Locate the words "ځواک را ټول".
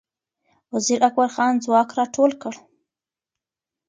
1.65-2.31